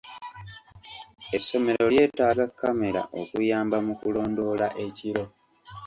Essomero 1.35 1.83
lyeetaaga 1.91 2.45
kkamera 2.51 3.01
okuyamba 3.21 3.77
mu 3.85 3.93
kulondoola 4.01 4.67
ekiro. 4.85 5.23